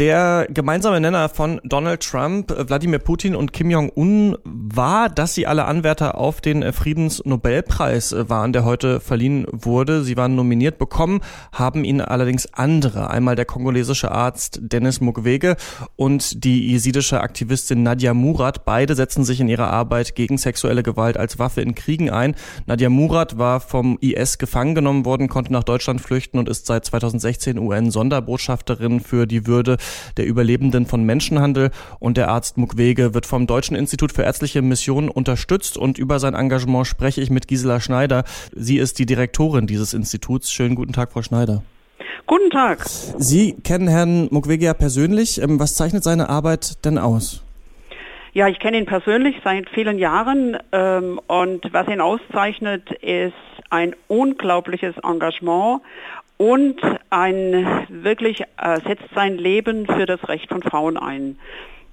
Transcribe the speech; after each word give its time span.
Der 0.00 0.46
gemeinsame 0.48 0.98
Nenner 0.98 1.28
von 1.28 1.60
Donald 1.62 2.00
Trump, 2.00 2.50
Wladimir 2.56 3.00
Putin 3.00 3.36
und 3.36 3.52
Kim 3.52 3.70
Jong-un 3.70 4.34
war, 4.44 5.10
dass 5.10 5.34
sie 5.34 5.46
alle 5.46 5.66
Anwärter 5.66 6.16
auf 6.16 6.40
den 6.40 6.72
Friedensnobelpreis 6.72 8.14
waren, 8.16 8.54
der 8.54 8.64
heute 8.64 9.00
verliehen 9.00 9.46
wurde. 9.52 10.02
Sie 10.02 10.16
waren 10.16 10.36
nominiert 10.36 10.78
bekommen, 10.78 11.20
haben 11.52 11.84
ihn 11.84 12.00
allerdings 12.00 12.54
andere. 12.54 13.10
Einmal 13.10 13.36
der 13.36 13.44
kongolesische 13.44 14.10
Arzt 14.10 14.60
Dennis 14.62 15.02
Mukwege 15.02 15.56
und 15.96 16.44
die 16.44 16.70
jesidische 16.70 17.20
Aktivistin 17.20 17.82
Nadia 17.82 18.14
Murad. 18.14 18.64
Beide 18.64 18.94
setzen 18.94 19.24
sich 19.24 19.38
in 19.38 19.48
ihrer 19.48 19.68
Arbeit 19.70 20.14
gegen 20.14 20.38
sexuelle 20.38 20.82
Gewalt 20.82 21.18
als 21.18 21.38
Waffe 21.38 21.60
in 21.60 21.74
Kriegen 21.74 22.08
ein. 22.08 22.36
Nadia 22.64 22.88
Murad 22.88 23.36
war 23.36 23.60
vom 23.60 23.98
IS 24.00 24.38
gefangen 24.38 24.74
genommen 24.74 25.04
worden, 25.04 25.28
konnte 25.28 25.52
nach 25.52 25.64
Deutschland 25.64 26.00
flüchten 26.00 26.38
und 26.38 26.48
ist 26.48 26.64
seit 26.64 26.86
2016 26.86 27.58
UN-Sonderbotschafterin 27.58 29.00
für 29.00 29.26
die 29.26 29.46
Würde 29.46 29.76
der 30.16 30.26
Überlebenden 30.26 30.86
von 30.86 31.04
Menschenhandel 31.04 31.70
und 31.98 32.16
der 32.16 32.28
Arzt 32.28 32.58
Mukwege 32.58 33.14
wird 33.14 33.26
vom 33.26 33.46
Deutschen 33.46 33.76
Institut 33.76 34.12
für 34.12 34.22
ärztliche 34.22 34.62
Missionen 34.62 35.08
unterstützt 35.08 35.76
und 35.76 35.98
über 35.98 36.18
sein 36.18 36.34
Engagement 36.34 36.86
spreche 36.86 37.20
ich 37.20 37.30
mit 37.30 37.48
Gisela 37.48 37.80
Schneider. 37.80 38.24
Sie 38.54 38.78
ist 38.78 38.98
die 38.98 39.06
Direktorin 39.06 39.66
dieses 39.66 39.94
Instituts. 39.94 40.52
Schönen 40.52 40.74
guten 40.74 40.92
Tag, 40.92 41.12
Frau 41.12 41.22
Schneider. 41.22 41.62
Guten 42.26 42.50
Tag. 42.50 42.84
Sie 42.84 43.54
kennen 43.64 43.88
Herrn 43.88 44.28
Mukwege 44.30 44.66
ja 44.66 44.74
persönlich. 44.74 45.40
Ähm, 45.42 45.58
was 45.58 45.74
zeichnet 45.74 46.04
seine 46.04 46.28
Arbeit 46.28 46.84
denn 46.84 46.98
aus? 46.98 47.42
Ja, 48.32 48.46
ich 48.46 48.60
kenne 48.60 48.78
ihn 48.78 48.86
persönlich 48.86 49.34
seit 49.42 49.68
vielen 49.70 49.98
Jahren 49.98 50.56
ähm, 50.70 51.20
und 51.26 51.72
was 51.72 51.88
ihn 51.88 52.00
auszeichnet, 52.00 52.88
ist 53.02 53.34
ein 53.70 53.96
unglaubliches 54.06 54.94
Engagement 55.02 55.82
und 56.40 56.80
ein 57.10 57.86
wirklich 57.90 58.40
äh, 58.56 58.80
setzt 58.86 59.12
sein 59.14 59.36
Leben 59.36 59.84
für 59.84 60.06
das 60.06 60.26
Recht 60.26 60.48
von 60.48 60.62
Frauen 60.62 60.96
ein. 60.96 61.38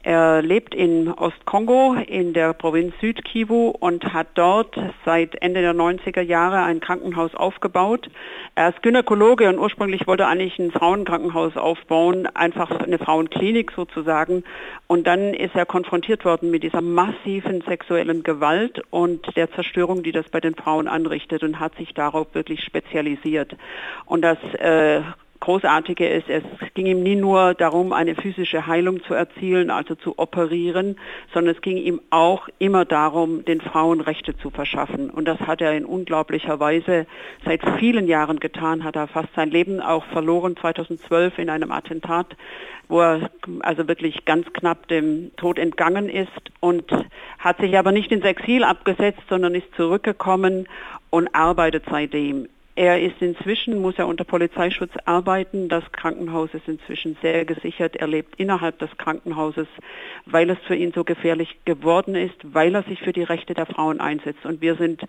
Er 0.08 0.41
lebt 0.41 0.73
in 0.73 1.11
Ostkongo 1.11 1.95
in 1.95 2.31
der 2.31 2.53
Provinz 2.53 2.94
Südkivu 3.02 3.73
und 3.77 4.13
hat 4.13 4.27
dort 4.36 4.73
seit 5.03 5.36
Ende 5.41 5.59
der 5.59 5.73
90er 5.73 6.22
Jahre 6.22 6.63
ein 6.63 6.80
Krankenhaus 6.80 7.36
aufgebaut. 7.36 8.09
Er 8.55 8.69
ist 8.69 8.81
Gynäkologe 8.81 9.50
und 9.50 9.59
ursprünglich 9.59 10.08
wollte 10.08 10.23
er 10.23 10.30
eigentlich 10.30 10.58
ein 10.59 10.72
Frauenkrankenhaus 10.72 11.58
aufbauen, 11.58 12.25
einfach 12.25 12.72
eine 12.72 13.00
Frauenklinik 13.00 13.73
sozusagen. 13.75 14.45
Und 14.88 15.08
dann 15.08 15.33
ist 15.33 15.55
er 15.55 15.66
konfrontiert 15.66 16.23
worden 16.23 16.52
mit 16.52 16.63
dieser 16.63 16.80
massiven 16.80 17.59
sexuellen 17.67 18.23
Gewalt 18.23 18.81
und 18.89 19.35
der 19.35 19.52
Zerstörung, 19.52 20.03
die 20.03 20.13
das 20.13 20.30
bei 20.30 20.39
den 20.39 20.55
Frauen 20.55 20.88
anrichtet 20.88 21.44
und 21.44 21.59
hat 21.59 21.75
sich 21.75 21.94
darauf 21.94 22.33
wirklich 22.33 22.63
spezialisiert. 22.63 23.58
Und 24.05 24.22
das 24.22 24.38
äh, 24.53 25.02
Großartige 25.39 26.07
ist, 26.07 26.30
es 26.30 26.43
ging 26.73 26.85
ihm 26.88 27.03
nie 27.03 27.16
nur 27.16 27.53
darum, 27.53 27.93
eine 27.93 28.16
physische 28.16 28.67
Heilung 28.67 29.03
zu 29.03 29.13
erzielen, 29.13 29.69
also 29.69 29.95
zu 29.95 30.17
operieren, 30.17 30.97
sondern 31.33 31.55
es 31.55 31.61
ging 31.61 31.77
ihm 31.77 32.02
auch 32.09 32.47
immer 32.59 32.85
darum, 32.85 33.45
den 33.45 33.61
Frauen 33.61 34.02
Rechte 34.02 34.35
zu 34.38 34.49
verschaffen. 34.49 35.09
Und 35.09 35.25
das 35.25 35.39
hat 35.41 35.61
er 35.61 35.73
in 35.73 35.85
unglaublicher 35.85 36.59
Weise 36.59 37.05
seit 37.45 37.61
vielen 37.77 38.07
Jahren 38.07 38.39
getan, 38.39 38.83
hat 38.83 38.95
er 38.95 39.07
fast 39.07 39.29
sein 39.35 39.52
Leben 39.52 39.79
auch 39.81 40.05
verloren, 40.05 40.57
2012 40.57 41.38
in 41.38 41.49
einem 41.49 41.72
Attentat, 41.72 42.35
wo 42.88 43.01
er 43.01 43.29
also 43.59 43.88
wirklich 43.88 44.25
ganz 44.25 44.51
knapp 44.53 44.88
dem 44.88 45.31
Tod 45.38 45.59
entgangen 45.59 46.09
ist 46.09 46.31
und 46.59 46.85
hat 47.38 47.59
sich 47.59 47.77
aber 47.77 47.91
nicht 47.91 48.11
ins 48.11 48.25
Exil 48.25 48.63
abgesetzt, 48.63 49.22
sondern 49.29 49.55
ist 49.55 49.73
zurückgekommen 49.75 50.67
und 51.09 51.33
arbeitet 51.33 51.83
seitdem 51.89 52.47
er 52.78 53.02
ist 53.02 53.16
inzwischen, 53.22 53.81
muss 53.81 53.95
er 53.97 54.08
unter 54.08 54.23
Polizeischutz 54.23 54.92
arbeiten. 55.06 55.67
Das 55.67 55.83
Krankenhaus 55.92 56.52
ist 56.53 56.67
inzwischen 56.67 57.17
sehr 57.23 57.44
gesichert. 57.44 57.95
Er 57.95 58.06
lebt 58.06 58.39
innerhalb 58.39 58.78
des 58.78 58.92
Krankenhauses, 59.00 59.66
weil 60.28 60.47
es 60.52 60.59
für 60.67 60.75
ihn 60.75 60.92
so 60.94 61.03
gefährlich 61.03 61.57
geworden 61.66 62.13
ist, 62.13 62.35
weil 62.44 62.75
er 62.75 62.84
sich 62.84 63.00
für 63.00 63.13
die 63.13 63.24
Rechte 63.24 63.56
der 63.56 63.66
Frauen 63.66 64.00
einsetzt. 64.00 64.46
Und 64.46 64.62
wir 64.62 64.75
sind 64.75 65.01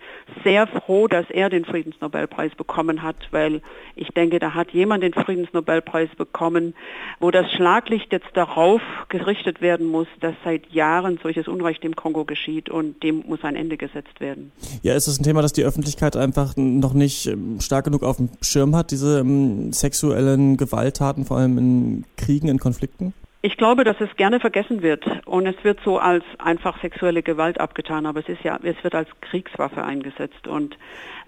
sehr 0.43 0.65
froh, 0.65 1.07
dass 1.07 1.29
er 1.29 1.51
den 1.51 1.63
Friedensnobelpreis 1.63 2.55
bekommen 2.55 3.03
hat, 3.03 3.17
weil 3.29 3.61
ich 3.95 4.07
denke, 4.09 4.39
da 4.39 4.55
hat 4.55 4.71
jemand 4.71 5.03
den 5.03 5.13
Friedensnobelpreis 5.13 6.09
bekommen, 6.17 6.73
wo 7.19 7.29
das 7.29 7.51
Schlaglicht 7.51 8.11
jetzt 8.11 8.31
darauf 8.33 8.81
gerichtet 9.09 9.61
werden 9.61 9.85
muss, 9.85 10.07
dass 10.21 10.33
seit 10.43 10.71
Jahren 10.71 11.19
solches 11.21 11.47
Unrecht 11.47 11.85
im 11.85 11.95
Kongo 11.95 12.25
geschieht 12.25 12.67
und 12.67 13.03
dem 13.03 13.25
muss 13.27 13.43
ein 13.43 13.55
Ende 13.55 13.77
gesetzt 13.77 14.19
werden. 14.19 14.51
Ja, 14.81 14.95
ist 14.95 15.07
das 15.07 15.19
ein 15.19 15.23
Thema, 15.23 15.43
das 15.43 15.53
die 15.53 15.63
Öffentlichkeit 15.63 16.17
einfach 16.17 16.57
noch 16.57 16.95
nicht 16.95 17.27
ähm, 17.27 17.58
stark 17.61 17.85
genug 17.85 18.03
auf 18.03 18.17
dem 18.17 18.29
Schirm 18.41 18.75
hat, 18.75 18.91
diese 18.91 19.19
ähm, 19.19 19.71
sexuellen 19.73 20.57
Gewalttaten, 20.57 21.25
vor 21.25 21.37
allem 21.37 21.57
in 21.57 22.05
Kriegen, 22.17 22.47
in 22.47 22.59
Konflikten? 22.59 23.13
Ich 23.41 23.55
glaube, 23.55 23.85
dass 23.85 23.95
es 24.01 24.13
gerne 24.17 24.41
vergessen 24.41 24.81
wird 24.81 25.05
und 25.25 25.45
es 25.45 25.55
wird 25.63 25.79
so 25.85 25.97
als 25.97 26.25
einfach 26.39 26.81
sexuelle 26.81 27.23
Gewalt 27.23 27.57
abgetan, 27.57 28.05
aber 28.05 28.19
es 28.19 28.27
ist 28.27 28.43
ja, 28.43 28.59
es 28.61 28.83
wird 28.83 28.95
als 28.95 29.07
Kriegswaffe 29.21 29.81
eingesetzt 29.81 30.45
und 30.45 30.77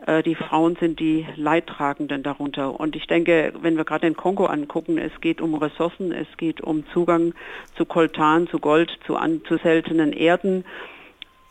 äh, 0.06 0.22
die 0.22 0.36
Frauen 0.36 0.75
sind 0.75 1.00
die 1.00 1.25
Leidtragenden 1.38 2.22
darunter. 2.22 2.78
Und 2.78 2.97
ich 2.97 3.08
denke, 3.08 3.53
wenn 3.62 3.78
wir 3.78 3.86
gerade 3.86 4.08
den 4.08 4.18
Kongo 4.18 4.47
angucken, 4.47 4.97
es 4.97 5.22
geht 5.22 5.40
um 5.40 5.56
Ressourcen, 5.56 6.12
es 6.12 6.28
geht 6.36 6.59
um 6.59 6.84
Zugang 6.91 7.34
zu 7.78 7.86
Koltan, 7.86 8.47
zu 8.50 8.59
Gold, 8.59 8.91
zu, 9.08 9.16
an, 9.16 9.41
zu 9.47 9.56
seltenen 9.58 10.12
Erden 10.12 10.66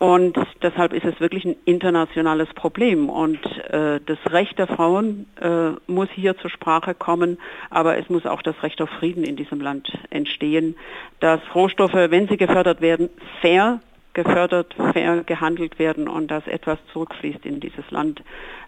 und 0.00 0.34
deshalb 0.62 0.94
ist 0.94 1.04
es 1.04 1.20
wirklich 1.20 1.44
ein 1.44 1.56
internationales 1.66 2.48
Problem. 2.54 3.10
Und 3.10 3.38
äh, 3.68 4.00
das 4.06 4.16
Recht 4.30 4.58
der 4.58 4.66
Frauen 4.66 5.26
äh, 5.38 5.72
muss 5.92 6.08
hier 6.14 6.38
zur 6.38 6.48
Sprache 6.48 6.94
kommen, 6.94 7.36
aber 7.68 7.98
es 7.98 8.08
muss 8.08 8.24
auch 8.24 8.40
das 8.40 8.54
Recht 8.62 8.80
auf 8.80 8.88
Frieden 8.88 9.24
in 9.24 9.36
diesem 9.36 9.60
Land 9.60 9.92
entstehen, 10.08 10.74
dass 11.20 11.40
Rohstoffe, 11.54 11.92
wenn 11.92 12.28
sie 12.28 12.38
gefördert 12.38 12.80
werden, 12.80 13.10
fair 13.42 13.80
gefördert, 14.14 14.74
fair 14.94 15.22
gehandelt 15.22 15.78
werden 15.78 16.08
und 16.08 16.30
dass 16.30 16.46
etwas 16.46 16.78
zurückfließt 16.94 17.44
in 17.44 17.60
dieses 17.60 17.90
Land 17.90 18.22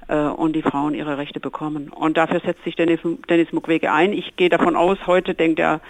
äh, 0.08 0.16
und 0.18 0.54
die 0.54 0.62
Frauen 0.62 0.92
ihre 0.92 1.16
Rechte 1.16 1.40
bekommen. 1.40 1.88
Und 1.88 2.18
dafür 2.18 2.40
setzt 2.40 2.62
sich 2.62 2.76
Dennis, 2.76 3.00
Dennis 3.30 3.52
Mukwege 3.52 3.90
ein. 3.90 4.12
Ich 4.12 4.36
gehe 4.36 4.50
davon 4.50 4.76
aus, 4.76 4.98
heute 5.06 5.34
denkt 5.34 5.58
er, 5.58 5.80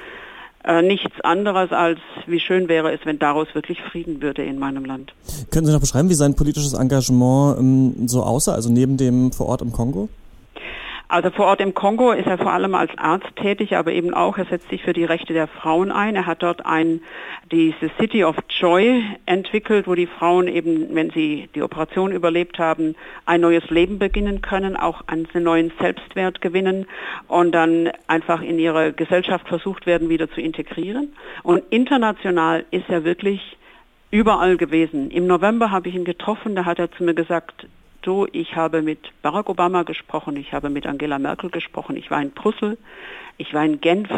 äh, 0.65 0.83
nichts 0.83 1.21
anderes 1.23 1.73
als, 1.73 1.99
wie 2.27 2.41
schön 2.41 2.69
wäre 2.69 2.93
es, 2.93 3.01
wenn 3.05 3.19
daraus 3.19 3.49
wirklich 3.55 3.81
Frieden 3.81 4.23
würde 4.23 4.45
in 4.45 4.59
meinem 4.59 4.85
Land. 4.85 5.13
Können 5.51 5.67
Sie 5.67 5.73
noch 5.73 5.81
beschreiben, 5.81 6.09
wie 6.09 6.15
sein 6.15 6.35
politisches 6.35 6.75
Engagement 6.75 7.59
ähm, 7.59 8.09
so 8.09 8.23
aussah, 8.23 8.55
also 8.55 8.71
neben 8.71 8.97
dem 8.97 9.33
vor 9.33 9.47
Ort 9.47 9.63
im 9.63 9.73
Kongo? 9.73 10.09
Also 11.13 11.31
vor 11.31 11.45
Ort 11.45 11.61
im 11.61 11.75
Kongo 11.75 12.13
ist 12.13 12.27
er 12.27 12.39
vor 12.39 12.55
allem 12.55 12.75
als 12.75 12.91
Arzt 12.97 13.37
tätig, 13.37 13.77
aber 13.77 13.93
eben 13.93 14.15
auch, 14.15 14.39
er 14.39 14.47
setzt 14.47 14.71
sich 14.71 14.83
für 14.83 14.95
die 14.95 15.05
Rechte 15.05 15.35
der 15.35 15.47
Frauen 15.47 15.93
ein. 15.93 16.17
Er 16.17 16.25
hat 16.25 16.43
dort 16.43 16.65
ein, 16.65 17.03
diese 17.51 17.91
City 18.01 18.25
of 18.25 18.35
Joy 18.49 19.05
entwickelt, 19.27 19.87
wo 19.87 19.95
die 19.95 20.07
Frauen 20.07 20.49
eben, 20.49 20.95
wenn 20.95 21.11
sie 21.11 21.51
die 21.55 21.61
Operation 21.61 22.13
überlebt 22.13 22.59
haben, 22.59 22.95
ein 23.27 23.43
neues 23.43 23.69
Leben 23.69 23.99
beginnen 23.99 24.41
können, 24.41 24.75
auch 24.75 25.03
einen 25.07 25.29
neuen 25.35 25.71
Selbstwert 25.79 26.41
gewinnen 26.41 26.87
und 27.29 27.53
dann 27.53 27.91
einfach 28.07 28.41
in 28.41 28.59
ihre 28.59 28.95
Gesellschaft 28.95 29.47
versucht 29.49 29.85
werden, 29.85 30.09
wieder 30.09 30.31
zu 30.31 30.41
integrieren. 30.41 31.13
Und 31.43 31.63
international 31.69 32.65
ist 32.71 32.89
er 32.89 33.05
wirklich 33.05 33.59
überall 34.11 34.57
gewesen. 34.57 35.11
Im 35.11 35.27
November 35.27 35.71
habe 35.71 35.91
ich 35.91 35.95
ihn 35.95 36.07
getroffen, 36.07 36.55
da 36.55 36.65
hat 36.65 36.79
er 36.79 36.91
zu 36.91 37.05
mir 37.05 37.13
gesagt, 37.13 37.67
du, 38.03 38.27
ich 38.33 38.57
habe 38.57 38.83
mit 38.83 38.99
Barack 39.23 39.49
Obama 39.49 39.83
gesprochen, 39.83 40.37
ich 40.37 40.53
habe 40.53 40.71
mit 40.71 40.87
Angela 40.87 41.19
Merkel 41.19 41.51
gesprochen, 41.51 41.97
ich 41.97 42.11
war 42.11 42.21
in 42.21 42.31
Brüssel, 42.31 42.79
ich 43.39 43.55
war 43.55 43.65
in 43.65 43.81
Genf 43.81 44.11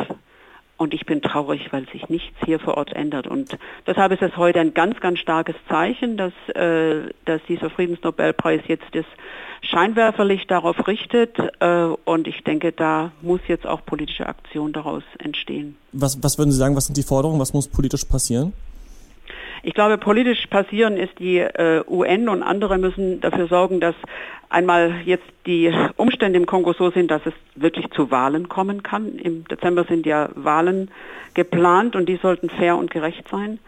und 0.77 0.93
ich 0.93 1.07
bin 1.07 1.23
traurig, 1.23 1.73
weil 1.73 1.87
sich 1.91 2.09
nichts 2.09 2.37
hier 2.45 2.59
vor 2.59 2.77
Ort 2.77 2.93
ändert. 2.93 3.27
Und 3.27 3.57
deshalb 3.87 4.13
ist 4.13 4.23
es 4.23 4.37
heute 4.37 4.61
ein 4.61 4.75
ganz, 4.75 4.99
ganz 5.01 5.21
starkes 5.21 5.55
Zeichen, 5.69 6.17
dass, 6.17 6.33
äh, 6.55 7.11
dass 7.25 7.41
dieser 7.49 7.71
Friedensnobelpreis 7.71 8.63
jetzt 8.67 8.87
das 8.93 9.05
Scheinwerferlicht 9.63 10.51
darauf 10.51 10.87
richtet. 10.89 11.39
Äh, 11.61 11.87
und 12.05 12.27
ich 12.27 12.43
denke, 12.43 12.73
da 12.73 13.13
muss 13.23 13.41
jetzt 13.47 13.67
auch 13.67 13.85
politische 13.85 14.27
Aktion 14.27 14.73
daraus 14.73 15.05
entstehen. 15.19 15.77
Was, 15.93 16.23
was 16.23 16.39
würden 16.39 16.51
Sie 16.51 16.59
sagen, 16.59 16.75
was 16.75 16.87
sind 16.87 16.97
die 16.97 17.03
Forderungen, 17.03 17.39
was 17.39 17.53
muss 17.53 17.69
politisch 17.69 18.05
passieren? 18.05 18.53
Ich 19.67 19.73
glaube, 19.73 19.97
politisch 19.97 20.47
passieren 20.49 20.99
ist 20.99 21.19
die 21.19 21.39
äh, 21.39 21.83
UN 21.89 22.29
und 22.29 22.43
andere 22.43 22.77
müssen 22.77 23.23
dafür 23.23 23.47
sorgen, 23.47 23.81
dass 23.81 23.95
einmal 24.51 24.97
jetzt 25.07 25.25
die 25.47 25.73
Umstände 25.97 26.39
im 26.39 26.45
Kongo 26.45 26.75
so 26.75 26.91
sind, 26.91 27.11
dass 27.11 27.23
es 27.25 27.33
wirklich 27.55 27.89
zu 27.93 28.11
Wahlen 28.11 28.51
kommen 28.51 28.83
kann. 28.83 29.17
Im 29.17 29.49
Dezember 29.49 29.85
sind 29.85 30.05
ja 30.05 30.29
Wahlen 30.35 30.91
geplant 31.33 31.97
und 31.97 32.11
die 32.11 32.17
sollten 32.17 32.51
fair 32.51 32.77
und 32.77 32.91
gerecht 32.91 33.27
sein. 33.31 33.59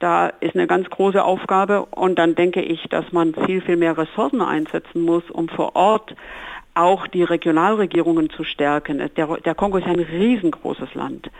Da 0.00 0.26
ist 0.40 0.56
eine 0.56 0.66
ganz 0.66 0.90
große 0.90 1.22
Aufgabe 1.22 1.84
und 1.84 2.18
dann 2.18 2.34
denke 2.34 2.60
ich, 2.60 2.82
dass 2.88 3.12
man 3.12 3.32
viel, 3.46 3.60
viel 3.60 3.76
mehr 3.76 3.96
Ressourcen 3.96 4.42
einsetzen 4.42 5.02
muss, 5.02 5.30
um 5.30 5.48
vor 5.48 5.76
Ort 5.76 6.16
auch 6.74 7.06
die 7.06 7.22
Regionalregierungen 7.22 8.28
zu 8.30 8.42
stärken. 8.42 8.98
Der, 9.16 9.26
der 9.36 9.54
Kongo 9.54 9.78
ist 9.78 9.86
ein 9.86 10.00
riesengroßes 10.00 10.94
Land 10.94 11.30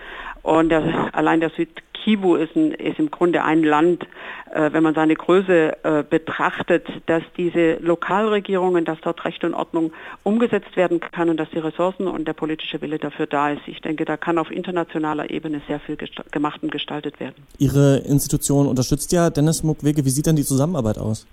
und 0.42 0.68
der, 0.68 1.10
allein 1.12 1.40
der 1.40 1.50
Süd 1.50 1.82
Kivu 2.04 2.36
ist, 2.36 2.54
ein, 2.54 2.72
ist 2.72 2.98
im 2.98 3.10
Grunde 3.10 3.42
ein 3.44 3.62
Land, 3.64 4.04
äh, 4.52 4.70
wenn 4.72 4.82
man 4.82 4.94
seine 4.94 5.14
Größe 5.14 5.76
äh, 5.82 6.04
betrachtet, 6.08 6.86
dass 7.06 7.22
diese 7.36 7.74
Lokalregierungen, 7.80 8.84
dass 8.84 9.00
dort 9.00 9.24
Recht 9.24 9.42
und 9.42 9.54
Ordnung 9.54 9.92
umgesetzt 10.22 10.76
werden 10.76 11.00
kann 11.00 11.30
und 11.30 11.38
dass 11.38 11.48
die 11.50 11.58
Ressourcen 11.58 12.06
und 12.06 12.28
der 12.28 12.34
politische 12.34 12.80
Wille 12.82 12.98
dafür 12.98 13.26
da 13.26 13.50
ist. 13.50 13.62
Ich 13.66 13.80
denke, 13.80 14.04
da 14.04 14.16
kann 14.18 14.38
auf 14.38 14.50
internationaler 14.50 15.30
Ebene 15.30 15.62
sehr 15.66 15.80
viel 15.80 15.96
gemacht 16.30 16.62
und 16.62 16.70
gestaltet 16.70 17.18
werden. 17.20 17.46
Ihre 17.58 17.98
Institution 17.98 18.66
unterstützt 18.66 19.10
ja 19.12 19.30
Dennis 19.30 19.62
Mukwege. 19.62 20.04
Wie 20.04 20.10
sieht 20.10 20.26
denn 20.26 20.36
die 20.36 20.44
Zusammenarbeit 20.44 20.98
aus? 20.98 21.26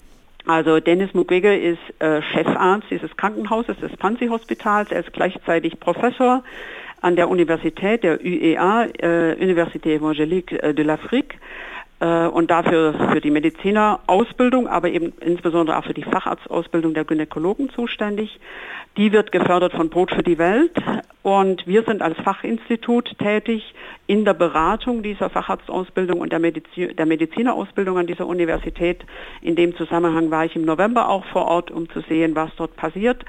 Also 0.45 0.79
Dennis 0.79 1.13
Mukwege 1.13 1.55
ist 1.55 1.79
äh, 1.99 2.21
Chefarzt 2.21 2.87
dieses 2.89 3.15
Krankenhauses, 3.17 3.77
des 3.77 3.91
Panzi-Hospitals. 3.97 4.89
Er 4.91 5.01
ist 5.01 5.13
gleichzeitig 5.13 5.79
Professor 5.79 6.43
an 7.01 7.15
der 7.15 7.29
Universität, 7.29 8.03
der 8.03 8.19
UEA, 8.23 8.85
äh, 8.85 9.35
Université 9.39 9.95
Évangélique 9.95 10.53
äh, 10.61 10.73
de 10.73 10.85
l'Afrique 10.85 11.35
äh, 11.99 12.27
und 12.27 12.51
dafür 12.51 12.93
für 13.11 13.21
die 13.21 13.31
Medizinerausbildung, 13.31 14.67
aber 14.67 14.89
eben 14.89 15.13
insbesondere 15.19 15.77
auch 15.77 15.85
für 15.85 15.93
die 15.93 16.03
Facharztausbildung 16.03 16.93
der 16.93 17.05
Gynäkologen 17.05 17.69
zuständig. 17.71 18.39
Die 18.97 19.11
wird 19.11 19.31
gefördert 19.31 19.73
von 19.73 19.89
Brot 19.89 20.11
für 20.11 20.23
die 20.23 20.37
Welt 20.37 20.73
und 21.23 21.67
wir 21.67 21.83
sind 21.83 22.01
als 22.01 22.17
Fachinstitut 22.17 23.17
tätig 23.19 23.75
in 24.07 24.25
der 24.25 24.33
Beratung 24.33 25.03
dieser 25.03 25.29
Facharztausbildung 25.29 26.19
und 26.19 26.31
der, 26.31 26.39
Medizin, 26.39 26.95
der 26.95 27.05
Medizinerausbildung 27.05 27.97
an 27.99 28.07
dieser 28.07 28.25
Universität. 28.25 29.05
In 29.41 29.55
dem 29.55 29.75
Zusammenhang 29.75 30.31
war 30.31 30.45
ich 30.45 30.55
im 30.55 30.65
November 30.65 31.09
auch 31.09 31.23
vor 31.25 31.45
Ort, 31.45 31.69
um 31.69 31.89
zu 31.89 32.01
sehen, 32.01 32.35
was 32.35 32.49
dort 32.57 32.75
passiert 32.75 33.23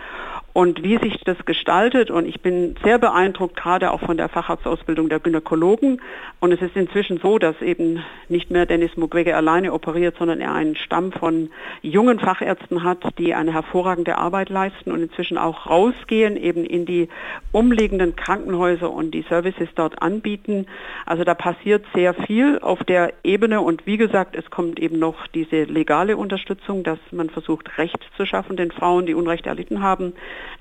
und 0.55 0.83
wie 0.83 0.99
sich 0.99 1.21
das 1.25 1.37
gestaltet. 1.44 2.11
Und 2.11 2.27
ich 2.27 2.41
bin 2.41 2.77
sehr 2.83 2.99
beeindruckt, 2.99 3.56
gerade 3.56 3.91
auch 3.91 4.00
von 4.00 4.17
der 4.17 4.31
Facharztausbildung 4.31 5.11
der 5.11 5.21
Gynäkologen. 5.21 6.00
Und 6.41 6.53
es 6.53 6.62
ist 6.62 6.75
inzwischen 6.75 7.19
so, 7.19 7.39
dass 7.39 7.61
eben 7.61 8.03
nicht 8.29 8.50
mehr 8.50 8.65
Dennis 8.65 8.97
Mukwege 8.97 9.37
alleine 9.37 9.73
operiert, 9.73 10.17
sondern 10.19 10.41
er 10.41 10.55
einen 10.55 10.77
Stamm 10.77 11.12
von 11.12 11.50
jungen 11.83 12.19
Fachärzten 12.19 12.83
hat, 12.83 13.19
die 13.19 13.35
eine 13.35 13.53
hervorragende 13.53 14.17
Arbeit 14.17 14.49
leisten 14.49 14.93
und 14.93 15.03
inzwischen 15.03 15.39
auch 15.39 15.67
rausgehen, 15.67 16.37
eben 16.37 16.65
in 16.65 16.87
die 16.87 17.09
umliegenden 17.53 17.81
Krankenhäuser 18.17 18.90
und 18.90 19.12
die 19.12 19.25
Services 19.29 19.69
dort 19.75 20.00
anbieten. 20.02 20.67
Also 21.06 21.25
da 21.25 21.34
passiert 21.34 21.84
sehr 21.94 22.14
viel 22.14 22.58
auf 22.61 22.82
der 22.84 23.12
Ebene. 23.25 23.61
Und 23.61 23.87
wie 23.87 23.96
gesagt, 23.96 24.37
es 24.37 24.50
kommt 24.50 24.79
eben 24.81 24.99
noch 24.99 25.26
diese 25.29 25.64
legale 25.64 26.17
Unterstützung, 26.17 26.84
dass 26.84 26.99
man 27.11 27.31
versucht, 27.31 27.79
Recht 27.79 27.99
zu 28.17 28.26
schaffen 28.26 28.56
den 28.56 28.70
Frauen, 28.70 29.06
die 29.06 29.14
Unrecht 29.14 29.46
erlitten 29.46 29.82
haben 29.82 30.12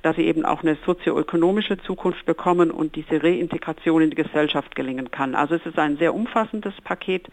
dass 0.02 0.16
sie 0.16 0.26
eben 0.26 0.46
auch 0.46 0.64
eine 0.64 0.78
sozioökonomische 0.86 1.78
Zukunft 1.80 2.26
bekommen 2.26 2.72
und 2.72 2.96
diese 2.96 3.24
Reintegration 3.24 4.02
in 4.02 4.10
die 4.10 4.16
Gesellschaft 4.16 4.76
gelingen 4.76 5.12
kann. 5.12 5.36
Also 5.36 5.56
es 5.56 5.66
ist 5.66 5.78
ein 5.78 5.98
sehr 5.98 6.14
umfassendes 6.14 6.74
Paket, 6.84 7.28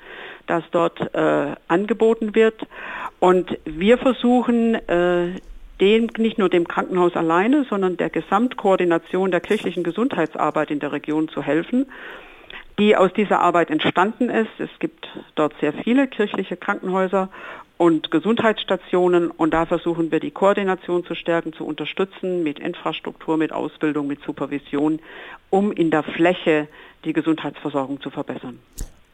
das 0.46 0.62
dort 0.70 1.14
äh, 1.14 1.55
angeboten 1.69 2.35
wird. 2.35 2.67
Und 3.20 3.58
wir 3.64 3.99
versuchen, 3.99 4.75
äh, 4.75 5.40
dem, 5.80 6.08
nicht 6.19 6.38
nur 6.38 6.48
dem 6.48 6.66
Krankenhaus 6.66 7.14
alleine, 7.14 7.64
sondern 7.69 7.96
der 7.96 8.10
Gesamtkoordination 8.10 9.30
der 9.30 9.40
kirchlichen 9.40 9.82
Gesundheitsarbeit 9.82 10.70
in 10.70 10.80
der 10.80 10.92
Region 10.92 11.28
zu 11.28 11.42
helfen 11.42 11.86
die 12.78 12.96
aus 12.96 13.12
dieser 13.12 13.40
Arbeit 13.40 13.70
entstanden 13.70 14.30
ist. 14.30 14.50
Es 14.58 14.70
gibt 14.78 15.08
dort 15.34 15.52
sehr 15.60 15.72
viele 15.72 16.06
kirchliche 16.06 16.56
Krankenhäuser 16.56 17.28
und 17.76 18.10
Gesundheitsstationen 18.10 19.30
und 19.30 19.52
da 19.52 19.66
versuchen 19.66 20.10
wir 20.10 20.20
die 20.20 20.30
Koordination 20.30 21.04
zu 21.04 21.14
stärken, 21.14 21.52
zu 21.52 21.64
unterstützen 21.64 22.42
mit 22.42 22.58
Infrastruktur, 22.58 23.36
mit 23.36 23.52
Ausbildung, 23.52 24.06
mit 24.06 24.20
Supervision, 24.25 25.00
um 25.50 25.72
in 25.72 25.90
der 25.90 26.02
Fläche 26.02 26.69
die 27.04 27.12
Gesundheitsversorgung 27.12 28.00
zu 28.00 28.10
verbessern. 28.10 28.58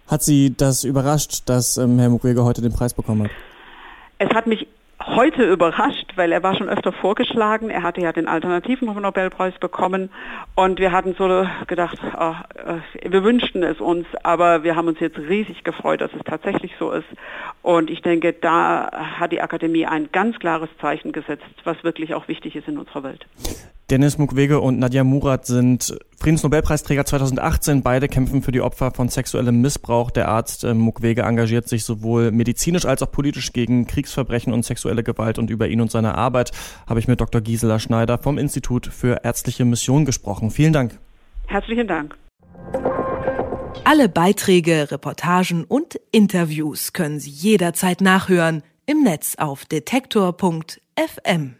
Hat 0.06 0.22
Sie 0.22 0.54
das 0.54 0.84
überrascht, 0.84 1.42
dass 1.46 1.78
ähm, 1.78 1.98
Herr 1.98 2.10
Mukwege 2.10 2.44
heute 2.44 2.60
den 2.60 2.72
Preis 2.72 2.92
bekommen 2.92 3.24
hat? 3.24 3.30
Es 4.18 4.28
hat 4.34 4.46
mich 4.46 4.66
heute 5.06 5.44
überrascht, 5.44 6.12
weil 6.16 6.32
er 6.32 6.42
war 6.42 6.56
schon 6.56 6.68
öfter 6.68 6.92
vorgeschlagen. 6.92 7.70
Er 7.70 7.82
hatte 7.82 8.00
ja 8.00 8.12
den 8.12 8.28
alternativen 8.28 8.86
Nobelpreis 9.00 9.54
bekommen 9.58 10.10
und 10.54 10.78
wir 10.78 10.92
hatten 10.92 11.14
so 11.18 11.46
gedacht, 11.66 11.98
oh, 12.18 12.34
wir 13.02 13.24
wünschten 13.24 13.62
es 13.62 13.80
uns, 13.80 14.06
aber 14.22 14.62
wir 14.62 14.76
haben 14.76 14.88
uns 14.88 15.00
jetzt 15.00 15.18
riesig 15.18 15.64
gefreut, 15.64 16.00
dass 16.00 16.12
es 16.12 16.22
tatsächlich 16.24 16.72
so 16.78 16.90
ist. 16.90 17.08
Und 17.62 17.90
ich 17.90 18.02
denke, 18.02 18.32
da 18.32 18.90
hat 19.18 19.32
die 19.32 19.40
Akademie 19.40 19.86
ein 19.86 20.10
ganz 20.12 20.38
klares 20.38 20.70
Zeichen 20.80 21.12
gesetzt, 21.12 21.44
was 21.64 21.82
wirklich 21.84 22.14
auch 22.14 22.28
wichtig 22.28 22.56
ist 22.56 22.68
in 22.68 22.78
unserer 22.78 23.02
Welt. 23.02 23.26
Dennis 23.90 24.16
Mukwege 24.16 24.60
und 24.60 24.78
Nadia 24.78 25.04
Murat 25.04 25.44
sind 25.44 25.98
Friedensnobelpreisträger 26.18 27.04
2018. 27.04 27.82
Beide 27.82 28.08
kämpfen 28.08 28.42
für 28.42 28.50
die 28.50 28.62
Opfer 28.62 28.90
von 28.92 29.10
sexuellem 29.10 29.60
Missbrauch. 29.60 30.10
Der 30.10 30.28
Arzt 30.28 30.64
äh, 30.64 30.72
Mukwege 30.72 31.22
engagiert 31.22 31.68
sich 31.68 31.84
sowohl 31.84 32.30
medizinisch 32.30 32.86
als 32.86 33.02
auch 33.02 33.10
politisch 33.10 33.52
gegen 33.52 33.86
Kriegsverbrechen 33.86 34.54
und 34.54 34.64
sexuelle 34.64 35.02
Gewalt. 35.02 35.38
Und 35.38 35.50
über 35.50 35.68
ihn 35.68 35.82
und 35.82 35.90
seine 35.90 36.14
Arbeit 36.14 36.52
habe 36.88 36.98
ich 36.98 37.08
mit 37.08 37.20
Dr. 37.20 37.42
Gisela 37.42 37.78
Schneider 37.78 38.16
vom 38.16 38.38
Institut 38.38 38.86
für 38.86 39.20
ärztliche 39.22 39.66
Mission 39.66 40.06
gesprochen. 40.06 40.50
Vielen 40.50 40.72
Dank. 40.72 40.98
Herzlichen 41.46 41.86
Dank. 41.86 42.16
Alle 43.84 44.08
Beiträge, 44.08 44.90
Reportagen 44.90 45.64
und 45.64 46.00
Interviews 46.10 46.94
können 46.94 47.20
Sie 47.20 47.30
jederzeit 47.30 48.00
nachhören 48.00 48.62
im 48.86 49.02
Netz 49.02 49.34
auf 49.36 49.66
detektor.fm. 49.66 51.56